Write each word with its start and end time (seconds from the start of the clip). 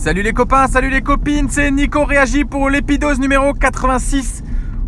Salut 0.00 0.22
les 0.22 0.32
copains, 0.32 0.66
salut 0.66 0.88
les 0.88 1.02
copines, 1.02 1.50
c'est 1.50 1.70
Nico 1.70 2.06
Réagi 2.06 2.46
pour 2.46 2.70
l'épidose 2.70 3.20
numéro 3.20 3.52
86. 3.52 4.42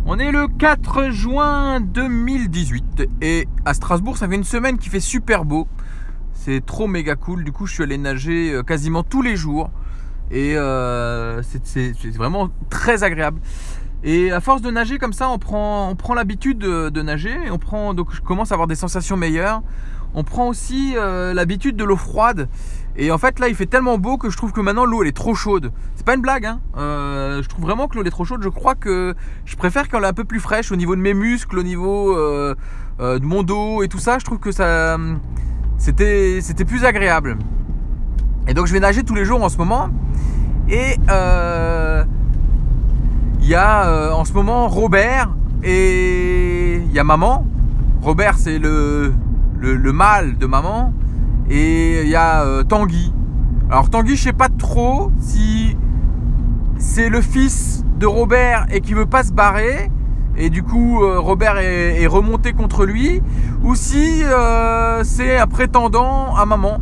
On 0.07 0.17
est 0.17 0.31
le 0.31 0.47
4 0.47 1.11
juin 1.11 1.79
2018 1.81 3.03
et 3.21 3.47
à 3.63 3.75
Strasbourg 3.75 4.17
ça 4.17 4.27
fait 4.27 4.33
une 4.33 4.43
semaine 4.43 4.79
qui 4.79 4.89
fait 4.89 4.99
super 4.99 5.45
beau. 5.45 5.67
C'est 6.33 6.65
trop 6.65 6.87
méga 6.87 7.13
cool, 7.13 7.43
du 7.43 7.51
coup 7.51 7.67
je 7.67 7.75
suis 7.75 7.83
allé 7.83 7.99
nager 7.99 8.53
euh, 8.53 8.63
quasiment 8.63 9.03
tous 9.03 9.21
les 9.21 9.35
jours 9.35 9.69
et 10.31 10.57
euh, 10.57 11.43
c'est 11.43 11.93
vraiment 12.15 12.49
très 12.71 13.03
agréable. 13.03 13.39
Et 14.03 14.31
à 14.31 14.41
force 14.41 14.63
de 14.63 14.71
nager 14.71 14.97
comme 14.97 15.13
ça, 15.13 15.29
on 15.29 15.37
prend, 15.37 15.89
on 15.91 15.95
prend 15.95 16.15
l'habitude 16.15 16.57
de, 16.57 17.01
nager 17.03 17.37
et 17.45 17.51
on 17.51 17.59
je 18.11 18.21
commence 18.21 18.51
à 18.51 18.55
avoir 18.55 18.67
des 18.67 18.75
sensations 18.75 19.15
meilleures. 19.15 19.61
On 20.15 20.23
prend 20.23 20.47
aussi 20.47 20.93
euh, 20.95 21.33
l'habitude 21.33 21.75
de 21.75 21.83
l'eau 21.83 21.95
froide 21.95 22.47
et 22.95 23.11
en 23.11 23.17
fait, 23.17 23.39
là, 23.39 23.47
il 23.47 23.55
fait 23.55 23.65
tellement 23.65 23.97
beau 23.97 24.17
que 24.17 24.29
je 24.29 24.37
trouve 24.37 24.51
que 24.51 24.61
maintenant 24.61 24.85
l'eau 24.85 25.01
elle 25.01 25.07
est 25.07 25.15
trop 25.15 25.33
chaude. 25.33 25.71
C'est 25.95 26.05
pas 26.05 26.13
une 26.13 26.21
blague, 26.21 26.45
hein. 26.45 26.59
Euh, 26.77 27.41
je 27.41 27.49
trouve 27.49 27.65
vraiment 27.65 27.87
que 27.87 27.97
l'eau 27.97 28.03
est 28.03 28.11
trop 28.11 28.23
chaude. 28.23 28.43
Je 28.43 28.49
crois 28.49 28.75
que 28.75 29.15
je 29.45 29.55
préfère 29.55 29.87
qu'elle 29.87 30.03
est 30.03 30.07
un 30.07 30.13
peu 30.13 30.25
plus 30.25 30.39
fraîche 30.39 30.71
au 30.71 30.75
niveau 30.75 30.95
de 30.95 31.01
mes 31.01 31.15
muscles, 31.15 31.57
au 31.57 31.63
niveau 31.63 32.15
euh, 32.15 32.53
de 32.99 33.25
mon 33.25 33.41
dos 33.41 33.81
et 33.81 33.87
tout 33.87 33.97
ça. 33.97 34.19
Je 34.19 34.25
trouve 34.25 34.37
que 34.37 34.51
ça, 34.51 34.97
c'était, 35.79 36.39
c'était 36.41 36.65
plus 36.65 36.85
agréable. 36.85 37.37
Et 38.47 38.53
donc, 38.53 38.67
je 38.67 38.73
vais 38.73 38.79
nager 38.79 39.01
tous 39.03 39.15
les 39.15 39.25
jours 39.25 39.41
en 39.43 39.49
ce 39.49 39.57
moment. 39.57 39.89
Et 40.69 40.97
il 43.39 43.47
y 43.47 43.55
a 43.55 44.13
en 44.13 44.23
ce 44.23 44.33
moment 44.33 44.67
Robert 44.67 45.31
et 45.63 46.75
il 46.75 46.91
y 46.91 46.99
a 46.99 47.03
maman. 47.03 47.47
Robert, 48.03 48.37
c'est 48.37 48.59
le, 48.59 49.13
le, 49.63 49.77
le 49.77 49.93
mâle 49.93 50.37
de 50.37 50.45
maman. 50.45 50.93
Et 51.49 52.01
il 52.03 52.09
y 52.09 52.15
a 52.15 52.43
euh, 52.43 52.63
Tanguy. 52.63 53.13
Alors 53.69 53.89
Tanguy, 53.89 54.15
je 54.15 54.23
sais 54.23 54.33
pas 54.33 54.49
trop 54.49 55.11
si 55.19 55.77
c'est 56.77 57.09
le 57.09 57.21
fils 57.21 57.85
de 57.97 58.05
Robert 58.05 58.65
et 58.71 58.81
qui 58.81 58.93
veut 58.93 59.05
pas 59.05 59.23
se 59.23 59.31
barrer. 59.31 59.89
Et 60.35 60.49
du 60.49 60.63
coup, 60.63 61.03
euh, 61.03 61.19
Robert 61.19 61.57
est, 61.57 62.05
remonté 62.07 62.53
contre 62.53 62.85
lui. 62.85 63.21
Ou 63.63 63.75
si 63.75 64.23
euh, 64.23 65.03
c'est 65.03 65.37
un 65.37 65.47
prétendant 65.47 66.35
à 66.35 66.45
maman. 66.45 66.79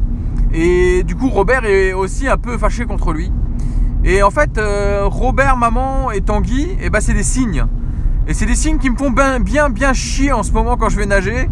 Et 0.54 1.04
du 1.04 1.16
coup, 1.16 1.30
Robert 1.30 1.66
est 1.66 1.94
aussi 1.94 2.28
un 2.28 2.38
peu 2.38 2.58
fâché 2.58 2.86
contre 2.86 3.14
lui. 3.14 3.32
Et 4.04 4.24
en 4.24 4.32
fait, 4.32 4.60
Robert, 5.04 5.58
maman 5.58 6.10
et 6.10 6.22
Tanguy, 6.22 6.64
et 6.64 6.78
eh 6.86 6.90
ben, 6.90 7.00
c'est 7.00 7.14
des 7.14 7.24
signes. 7.24 7.66
Et 8.28 8.34
c'est 8.34 8.46
des 8.46 8.56
signes 8.56 8.78
qui 8.78 8.90
me 8.90 8.96
font 8.96 9.10
bien, 9.10 9.40
bien, 9.40 9.70
bien 9.70 9.94
chier 9.94 10.32
en 10.32 10.44
ce 10.44 10.52
moment 10.52 10.78
quand 10.78 10.90
je 10.90 10.98
vais 10.98 11.08
nager. 11.08 11.50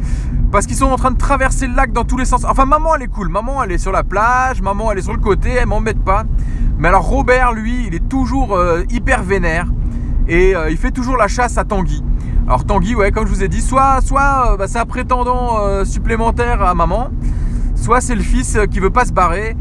Parce 0.51 0.65
qu'ils 0.65 0.75
sont 0.75 0.85
en 0.85 0.95
train 0.97 1.11
de 1.11 1.17
traverser 1.17 1.67
le 1.67 1.75
lac 1.75 1.91
dans 1.91 2.03
tous 2.03 2.17
les 2.17 2.25
sens. 2.25 2.45
Enfin, 2.45 2.65
maman, 2.65 2.95
elle 2.95 3.03
est 3.03 3.07
cool. 3.07 3.29
Maman, 3.29 3.63
elle 3.63 3.71
est 3.71 3.77
sur 3.79 3.91
la 3.91 4.03
plage. 4.03 4.61
Maman, 4.61 4.91
elle 4.91 4.99
est 4.99 5.03
sur 5.03 5.13
le 5.13 5.19
côté. 5.19 5.49
Elle 5.51 5.67
m'embête 5.67 6.03
pas. 6.03 6.25
Mais 6.77 6.87
alors, 6.87 7.03
Robert, 7.03 7.53
lui, 7.53 7.87
il 7.87 7.95
est 7.95 8.07
toujours 8.07 8.55
euh, 8.55 8.83
hyper 8.89 9.23
vénère. 9.23 9.67
Et 10.27 10.55
euh, 10.55 10.69
il 10.69 10.77
fait 10.77 10.91
toujours 10.91 11.17
la 11.17 11.27
chasse 11.27 11.57
à 11.57 11.65
Tanguy. 11.65 12.03
Alors, 12.47 12.65
Tanguy, 12.65 12.95
ouais, 12.95 13.11
comme 13.11 13.25
je 13.25 13.33
vous 13.33 13.43
ai 13.43 13.47
dit, 13.47 13.61
soit, 13.61 14.01
soit 14.01 14.53
euh, 14.53 14.57
bah, 14.57 14.67
c'est 14.67 14.79
un 14.79 14.85
prétendant 14.85 15.83
supplémentaire 15.85 16.61
à 16.61 16.73
maman. 16.75 17.09
Soit 17.75 18.01
c'est 18.01 18.15
le 18.15 18.21
fils 18.21 18.57
qui 18.71 18.79
veut 18.79 18.89
pas 18.89 19.05
se 19.05 19.13
barrer. 19.13 19.55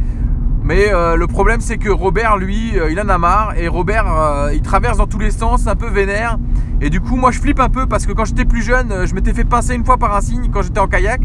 Mais 0.62 0.90
le 0.90 1.26
problème, 1.26 1.60
c'est 1.60 1.78
que 1.78 1.88
Robert, 1.88 2.36
lui, 2.36 2.74
il 2.90 3.00
en 3.00 3.08
a 3.08 3.16
marre. 3.16 3.54
Et 3.56 3.68
Robert, 3.68 4.50
il 4.52 4.60
traverse 4.60 4.98
dans 4.98 5.06
tous 5.06 5.18
les 5.18 5.30
sens, 5.30 5.66
un 5.66 5.76
peu 5.76 5.88
vénère. 5.88 6.38
Et 6.80 6.90
du 6.90 7.00
coup, 7.00 7.16
moi 7.16 7.30
je 7.30 7.40
flippe 7.40 7.60
un 7.60 7.68
peu 7.68 7.86
parce 7.86 8.06
que 8.06 8.12
quand 8.12 8.24
j'étais 8.24 8.44
plus 8.44 8.62
jeune, 8.62 9.04
je 9.04 9.14
m'étais 9.14 9.34
fait 9.34 9.44
pincer 9.44 9.74
une 9.74 9.84
fois 9.84 9.96
par 9.96 10.14
un 10.16 10.20
cygne 10.20 10.48
quand 10.50 10.62
j'étais 10.62 10.80
en 10.80 10.86
kayak. 10.86 11.20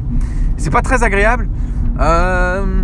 C'est 0.58 0.72
pas 0.72 0.82
très 0.82 1.04
agréable. 1.04 1.50
Euh, 2.00 2.84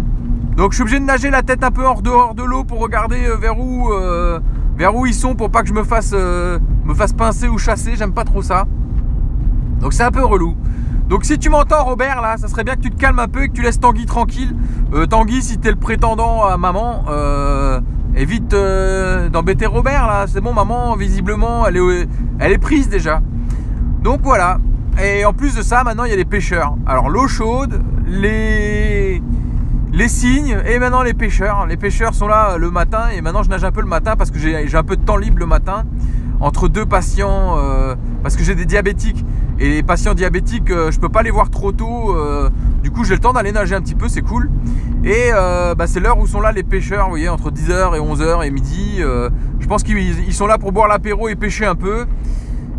donc 0.56 0.72
je 0.72 0.76
suis 0.76 0.81
obligé 0.84 1.00
de 1.00 1.06
nager 1.06 1.30
la 1.30 1.42
tête 1.42 1.64
un 1.64 1.72
peu 1.72 1.84
hors 1.84 2.02
dehors 2.02 2.36
de 2.36 2.44
l'eau 2.44 2.64
pour 2.64 2.80
regarder 2.80 3.26
euh, 3.26 3.38
vers 3.38 3.60
où, 3.60 3.92
euh, 3.92 4.39
vers 4.77 4.92
ils 5.08 5.14
sont 5.14 5.36
pour 5.36 5.49
pas 5.49 5.61
que 5.64 5.67
je 5.67 5.73
me 5.73 5.83
fasse, 5.83 6.14
me 6.14 6.93
fasse 6.93 7.14
pincer 7.14 7.48
ou 7.48 7.58
chasser. 7.58 7.95
J'aime 7.95 8.14
pas 8.14 8.23
trop 8.23 8.42
ça. 8.42 8.66
Donc 9.80 9.93
c'est 9.93 10.04
un 10.04 10.11
peu 10.11 10.23
relou. 10.23 10.55
Donc 11.08 11.26
si 11.26 11.39
tu 11.39 11.49
m'entends 11.49 11.83
Robert 11.83 12.22
là, 12.22 12.38
ça 12.38 12.48
serait 12.48 12.64
bien 12.64 12.76
que 12.76 12.82
tu 12.82 12.92
te 12.92 12.98
calmes 12.98 13.20
un 13.20 13.27
peu 13.27 13.43
et 13.43 13.48
que 13.48 13.54
tu 13.54 13.64
laisses 13.64 13.80
Tanguy 13.80 14.05
tranquille. 14.05 14.55
Tanguy, 15.10 15.42
si 15.42 15.58
t'es 15.58 15.72
le 15.72 15.76
prétendant 15.76 16.43
à 16.43 16.58
maman, 16.58 17.05
évite 18.19 18.55
d'embêter 19.31 19.65
Robert 19.65 20.07
là. 20.07 20.25
C'est 20.27 20.41
bon, 20.41 20.53
maman, 20.53 20.95
visiblement, 20.95 21.65
elle 21.65 21.77
est, 21.77 22.07
elle 22.39 22.52
est 22.52 22.57
prise 22.57 22.89
déjà. 22.89 23.21
Donc 24.03 24.21
voilà. 24.23 24.59
Et 25.02 25.25
en 25.25 25.33
plus 25.33 25.55
de 25.55 25.61
ça, 25.61 25.83
maintenant 25.83 26.03
il 26.03 26.09
y 26.11 26.13
a 26.13 26.17
les 26.17 26.25
pêcheurs. 26.25 26.75
Alors 26.85 27.09
l'eau 27.09 27.27
chaude, 27.27 27.81
les 28.05 29.21
les 29.91 30.07
cygnes 30.07 30.57
et 30.65 30.80
maintenant 30.80 31.03
les 31.03 31.13
pêcheurs. 31.13 31.65
Les 31.65 31.77
pêcheurs 31.77 32.13
sont 32.13 32.27
là 32.27 32.57
le 32.57 32.69
matin 32.69 33.09
et 33.15 33.21
maintenant 33.21 33.43
je 33.43 33.49
nage 33.49 33.63
un 33.63 33.71
peu 33.71 33.81
le 33.81 33.87
matin 33.87 34.15
parce 34.15 34.31
que 34.31 34.39
j'ai 34.39 34.75
un 34.75 34.83
peu 34.83 34.97
de 34.97 35.03
temps 35.03 35.17
libre 35.17 35.39
le 35.39 35.45
matin 35.45 35.86
entre 36.39 36.67
deux 36.67 36.86
patients 36.86 37.57
euh, 37.57 37.95
parce 38.23 38.36
que 38.36 38.43
j'ai 38.43 38.55
des 38.55 38.65
diabétiques 38.65 39.25
et 39.59 39.69
les 39.69 39.83
patients 39.83 40.13
diabétiques 40.13 40.71
euh, 40.71 40.91
je 40.91 40.99
peux 40.99 41.09
pas 41.09 41.21
les 41.21 41.31
voir 41.31 41.49
trop 41.49 41.71
tôt 41.71 42.15
euh, 42.15 42.49
du 42.81 42.91
coup 42.91 43.03
j'ai 43.03 43.13
le 43.15 43.19
temps 43.19 43.33
d'aller 43.33 43.51
nager 43.51 43.75
un 43.75 43.81
petit 43.81 43.95
peu 43.95 44.07
c'est 44.07 44.21
cool 44.21 44.49
et 45.04 45.32
bah, 45.32 45.87
c'est 45.87 45.99
l'heure 45.99 46.20
où 46.20 46.27
sont 46.27 46.42
là 46.42 46.52
les 46.52 46.64
pêcheurs 46.64 47.05
vous 47.05 47.11
voyez 47.11 47.30
entre 47.30 47.52
10h 47.52 47.95
et 47.95 47.99
11h 47.99 48.45
et 48.45 48.52
midi 48.52 48.99
je 49.60 49.67
pense 49.67 49.83
qu'ils 49.83 50.33
sont 50.33 50.48
là 50.48 50.58
pour 50.58 50.71
boire 50.71 50.87
l'apéro 50.87 51.30
et 51.30 51.36
pêcher 51.36 51.65
un 51.65 51.76
peu 51.76 52.05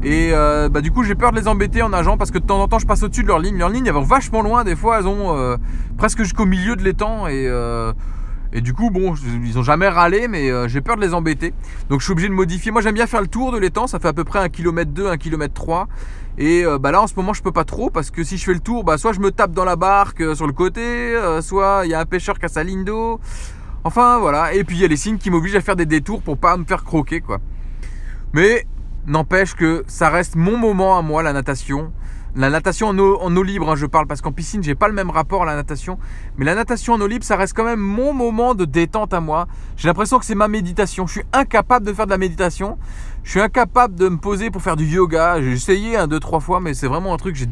et 0.03 0.33
bah, 0.33 0.81
du 0.81 0.91
coup 0.91 1.03
j'ai 1.03 1.15
peur 1.15 1.33
de 1.33 1.39
les 1.39 1.49
embêter 1.49 1.83
en 1.83 1.89
nageant 1.89 2.17
parce 2.17 2.31
que 2.31 2.39
de 2.39 2.45
temps 2.45 2.61
en 2.61 2.69
temps 2.69 2.79
je 2.79 2.87
passe 2.87 3.03
au-dessus 3.03 3.23
de 3.23 3.29
leur 3.29 3.39
ligne 3.39 3.57
leur 3.57 3.71
ligne 3.71 3.87
elles 3.87 3.95
vont 3.95 4.03
vachement 4.03 4.43
loin 4.43 4.65
des 4.65 4.77
fois 4.77 4.99
elles 5.01 5.07
ont 5.07 5.57
presque 5.97 6.23
jusqu'au 6.23 6.47
milieu 6.47 6.77
de 6.77 6.83
l'étang 6.83 7.27
et 8.53 8.61
du 8.61 8.75
coup, 8.75 8.91
bon, 8.91 9.15
ils 9.45 9.59
ont 9.59 9.63
jamais 9.63 9.89
râlé, 9.89 10.27
mais 10.27 10.51
euh, 10.51 10.67
j'ai 10.67 10.81
peur 10.81 10.97
de 10.97 11.01
les 11.01 11.15
embêter. 11.15 11.55
Donc 11.89 12.01
je 12.01 12.05
suis 12.05 12.13
obligé 12.13 12.29
de 12.29 12.35
modifier. 12.35 12.73
Moi 12.73 12.83
j'aime 12.83 12.95
bien 12.95 13.07
faire 13.07 13.21
le 13.21 13.29
tour 13.29 13.53
de 13.53 13.59
l'étang, 13.59 13.87
ça 13.87 14.01
fait 14.01 14.09
à 14.09 14.13
peu 14.13 14.25
près 14.25 14.41
1 14.41 14.49
km 14.49 14.91
2, 14.91 15.09
1 15.09 15.17
km 15.19 15.55
3. 15.55 15.89
Et 16.41 16.65
euh, 16.65 16.79
bah 16.79 16.91
là 16.91 17.03
en 17.03 17.07
ce 17.07 17.15
moment 17.17 17.35
je 17.35 17.43
peux 17.43 17.53
pas 17.53 17.65
trop 17.65 17.91
parce 17.91 18.11
que 18.11 18.25
si 18.25 18.39
je 18.39 18.45
fais 18.45 18.55
le 18.55 18.61
tour, 18.61 18.83
bah 18.83 18.97
soit 18.97 19.13
je 19.13 19.21
me 19.21 19.31
tape 19.31 19.53
dans 19.53 19.67
la 19.67 19.77
barque 19.77 20.23
euh, 20.23 20.35
sur 20.35 20.47
le 20.47 20.55
côté, 20.55 21.15
soit 21.43 21.83
il 21.85 21.91
y 21.91 21.95
a 21.95 22.01
un 22.01 22.07
pêcheur 22.07 22.39
qui 22.39 22.47
a 22.47 22.49
sa 22.49 22.65
ligne 22.65 22.83
d'eau. 22.83 23.21
Enfin 23.85 24.19
voilà. 24.19 24.55
Et 24.55 24.65
puis 24.65 24.79
il 24.79 24.81
y 24.81 24.85
a 24.87 24.89
les 24.89 24.97
signes 24.97 25.19
qui 25.19 25.31
m'obligent 25.31 25.57
à 25.57 25.61
faire 25.61 25.77
des 25.77 25.85
détours 25.85 26.23
pour 26.23 26.39
pas 26.39 26.57
me 26.57 26.65
faire 26.65 26.83
croquer 26.83 27.21
quoi. 27.21 27.41
Mais 28.33 28.67
n'empêche 29.07 29.55
que 29.55 29.85
ça 29.87 30.09
reste 30.09 30.35
mon 30.35 30.57
moment 30.57 30.97
à 30.97 31.03
moi 31.03 31.23
la 31.23 31.35
natation. 31.35 31.93
La 32.37 32.49
natation 32.49 32.87
en 32.89 32.97
eau, 32.99 33.43
libre, 33.43 33.69
hein, 33.71 33.75
je 33.75 33.87
parle, 33.87 34.07
parce 34.07 34.21
qu'en 34.21 34.31
piscine, 34.31 34.63
j'ai 34.63 34.77
pas 34.77 34.87
le 34.87 34.95
même 34.95 35.11
rapport 35.11 35.43
à 35.43 35.47
la 35.47 35.57
natation. 35.57 35.99
Mais 36.39 36.45
la 36.45 36.55
natation 36.55 36.95
en 36.95 37.01
eau 37.01 37.09
libre, 37.09 37.25
ça 37.25 37.35
reste 37.35 37.55
quand 37.55 37.65
même 37.65 37.81
mon 37.81 38.13
moment 38.13 38.55
de 38.55 38.65
détente 38.65 39.13
à 39.13 39.21
moi. 39.21 39.49
J'ai 39.77 39.89
l'impression 39.89 40.21
que 40.21 40.25
c'est 40.25 40.37
ma 40.37 40.47
méditation. 40.47 41.09
Je 41.09 41.13
suis 41.13 41.25
incapable 41.33 41.85
de 41.85 41.93
faire 41.93 42.07
de 42.07 42.13
la 42.13 42.19
méditation. 42.19 42.79
Je 43.23 43.31
suis 43.31 43.41
incapable 43.41 43.95
de 43.95 44.09
me 44.09 44.17
poser 44.17 44.51
pour 44.51 44.63
faire 44.63 44.77
du 44.77 44.87
yoga. 44.87 45.41
J'ai 45.41 45.53
essayé 45.53 45.97
un, 45.97 46.07
deux, 46.07 46.21
trois 46.21 46.41
fois, 46.41 46.61
mais 46.61 46.75
c'est 46.75 46.89
vraiment 46.89 47.15
un 47.15 47.17
truc. 47.17 47.37
J'ai 47.37 47.47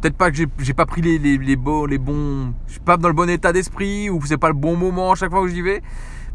peut-être 0.00 0.16
pas 0.16 0.30
que 0.30 0.36
j'ai 0.36 0.74
pas 0.74 0.86
pris 0.86 1.02
les, 1.02 1.18
les, 1.18 1.56
beaux, 1.56 1.86
les 1.86 1.98
bons. 1.98 2.54
Je 2.66 2.72
suis 2.72 2.80
pas 2.80 2.96
dans 2.96 3.08
le 3.08 3.14
bon 3.14 3.28
état 3.28 3.52
d'esprit 3.52 4.10
ou 4.10 4.20
c'est 4.24 4.38
pas 4.38 4.48
le 4.48 4.54
bon 4.54 4.76
moment 4.76 5.12
à 5.12 5.14
chaque 5.14 5.30
fois 5.30 5.42
que 5.42 5.48
j'y 5.48 5.62
vais. 5.62 5.82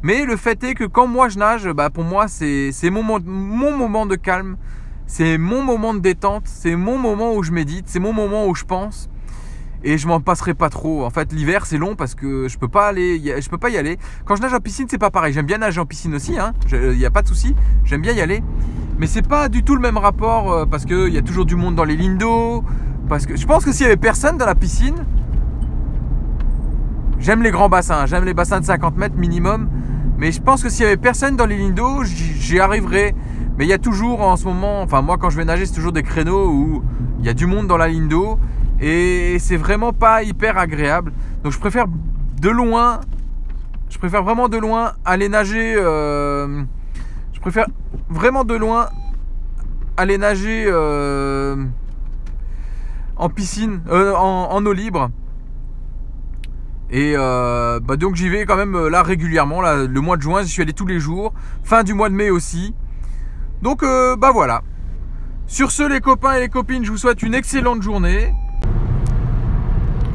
Mais 0.03 0.25
le 0.25 0.38
fait 0.38 0.63
est 0.63 0.75
que 0.75 0.83
quand 0.83 1.07
moi 1.07 1.29
je 1.29 1.39
nage, 1.39 1.67
bah 1.69 1.89
pour 1.89 2.03
moi 2.03 2.28
c'est 2.28 2.72
mon, 2.91 3.03
mon 3.03 3.78
moment 3.78 4.06
de 4.06 4.16
calme. 4.16 4.57
C'est 5.07 5.38
mon 5.38 5.62
moment 5.62 5.94
de 5.94 6.00
détente, 6.00 6.47
c'est 6.47 6.75
mon 6.75 6.97
moment 6.97 7.35
où 7.35 7.44
je 7.44 7.51
médite, 7.51 7.85
c'est 7.88 8.00
mon 8.00 8.12
moment 8.12 8.47
où 8.47 8.56
je 8.56 8.63
pense. 8.63 9.07
Et 9.84 9.97
je 9.97 10.08
m'en 10.08 10.19
passerai 10.19 10.53
pas 10.53 10.69
trop. 10.69 11.06
En 11.06 11.09
fait, 11.09 11.31
l'hiver 11.31 11.66
c'est 11.66 11.78
long 11.78 11.96
parce 11.96 12.16
que 12.16 12.47
je 12.47 12.58
peux 12.58 12.68
pas 12.68 12.88
aller, 12.88 13.41
je 13.41 13.50
peux 13.50 13.58
pas 13.58 13.69
y 13.69 13.78
aller. 13.78 13.97
Quand 14.25 14.36
je 14.36 14.41
nage 14.41 14.53
en 14.53 14.59
piscine, 14.59 14.88
c'est 14.90 14.97
pas 14.97 15.12
pareil. 15.12 15.34
J'aime 15.34 15.46
bien 15.46 15.59
nager 15.59 15.80
en 15.80 15.86
piscine 15.86 16.16
aussi, 16.16 16.38
hein. 16.40 16.53
Il 16.72 16.97
n'y 16.97 17.06
a 17.06 17.12
pas 17.12 17.22
de 17.22 17.28
souci. 17.28 17.56
J'aime 17.84 18.02
bien 18.02 18.13
y 18.13 18.22
aller. 18.22 18.41
Mais 18.97 19.08
c'est 19.08 19.28
pas 19.28 19.50
du 19.50 19.63
tout 19.63 19.75
le 19.75 19.81
même 19.81 19.97
rapport 19.97 20.52
euh, 20.52 20.66
parce 20.66 20.86
qu'il 20.86 21.13
y 21.13 21.18
a 21.18 21.22
toujours 21.22 21.46
du 21.46 21.56
monde 21.56 21.75
dans 21.75 21.84
les 21.84 21.97
lignes 21.97 22.18
d'eau. 22.18 22.63
Parce 23.10 23.25
que 23.25 23.36
je 23.36 23.45
pense 23.45 23.66
que 23.66 23.72
s'il 23.72 23.83
y 23.83 23.88
avait 23.88 23.98
personne 23.98 24.38
dans 24.38 24.45
la 24.45 24.56
piscine, 24.56 25.06
j'aime 27.19 27.44
les 27.44 27.51
grands 27.51 27.69
bassins, 27.69 28.06
j'aime 28.06 28.24
les 28.24 28.33
bassins 28.33 28.60
de 28.60 28.66
50 28.66 28.98
mètres 28.98 29.16
minimum. 29.16 29.69
Mais 30.18 30.31
je 30.31 30.42
pense 30.42 30.63
que 30.63 30.69
s'il 30.69 30.83
y 30.83 30.88
avait 30.88 30.98
personne 30.98 31.36
dans 31.36 31.45
les 31.45 31.57
lignes 31.57 31.74
d'eau, 31.74 32.04
j'y 32.04 32.60
arriverais. 32.60 33.13
Mais 33.57 33.66
il 33.66 33.69
y 33.69 33.74
a 33.74 33.78
toujours 33.78 34.21
en 34.21 34.38
ce 34.38 34.45
moment, 34.45 34.81
enfin 34.81 35.01
moi 35.01 35.18
quand 35.18 35.30
je 35.30 35.38
vais 35.38 35.45
nager, 35.45 35.66
c'est 35.66 35.75
toujours 35.75 35.92
des 35.92 36.04
créneaux 36.04 36.50
où 36.50 36.83
il 37.19 37.25
y 37.25 37.30
a 37.30 37.33
du 37.33 37.45
monde 37.45 37.68
dans 37.68 37.78
la 37.78 37.88
ligne 37.88 38.07
d'eau 38.07 38.39
et 38.80 39.38
c'est 39.39 39.57
vraiment 39.57 39.94
pas 39.94 40.24
hyper 40.24 40.57
agréable. 40.57 41.13
Donc 41.44 41.54
je 41.54 41.60
préfère 41.60 41.86
de 42.42 42.50
loin, 42.50 43.01
je 43.89 43.98
préfère 43.98 44.24
vraiment 44.24 44.50
de 44.50 44.57
loin 44.57 44.94
aller 45.06 45.30
nager. 45.30 45.75
Euh, 45.77 46.63
je 47.33 47.39
préfère 47.39 47.68
vraiment 48.10 48.44
de 48.44 48.56
loin 48.56 48.89
aller 49.98 50.18
nager 50.18 50.66
euh, 50.68 51.63
en 53.16 53.30
piscine, 53.30 53.81
euh, 53.89 54.13
en, 54.13 54.66
eau 54.66 54.74
libre. 54.74 55.10
Et 56.92 57.16
bah 57.16 57.98
donc 57.98 58.16
j'y 58.16 58.30
vais 58.30 58.45
quand 58.45 58.57
même 58.57 58.88
là 58.88 59.01
régulièrement. 59.01 59.62
Le 59.62 60.01
mois 60.01 60.18
de 60.18 60.21
juin, 60.21 60.44
j'y 60.44 60.50
suis 60.50 60.62
allé 60.62 60.74
tous 60.74 60.86
les 60.86 61.00
jours. 61.00 61.33
Fin 61.63 61.83
du 61.83 61.94
mois 61.94 62.10
de 62.10 62.16
mai 62.16 62.30
aussi. 62.30 62.75
Donc 63.62 63.81
bah 63.83 64.31
voilà. 64.31 64.62
Sur 65.48 65.71
ce 65.71 65.83
les 65.83 66.01
copains 66.01 66.33
et 66.33 66.39
les 66.42 66.50
copines, 66.50 66.83
je 66.83 66.92
vous 66.92 66.98
souhaite 66.98 67.24
une 67.24 67.33
excellente 67.33 67.81
journée. 67.81 68.33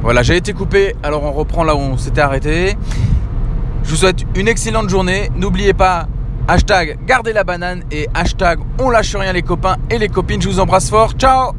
Voilà, 0.01 0.23
j'ai 0.23 0.35
été 0.35 0.53
coupé, 0.53 0.95
alors 1.03 1.23
on 1.23 1.31
reprend 1.31 1.63
là 1.63 1.75
où 1.75 1.79
on 1.79 1.95
s'était 1.95 2.21
arrêté. 2.21 2.75
Je 3.83 3.89
vous 3.91 3.95
souhaite 3.95 4.23
une 4.35 4.47
excellente 4.47 4.89
journée. 4.89 5.29
N'oubliez 5.35 5.73
pas, 5.73 6.07
hashtag 6.47 6.97
gardez 7.05 7.33
la 7.33 7.43
banane 7.43 7.83
et 7.91 8.07
hashtag 8.13 8.59
on 8.79 8.89
lâche 8.89 9.15
rien 9.15 9.31
les 9.31 9.43
copains 9.43 9.77
et 9.89 9.99
les 9.99 10.09
copines. 10.09 10.41
Je 10.41 10.49
vous 10.49 10.59
embrasse 10.59 10.89
fort. 10.89 11.11
Ciao 11.13 11.51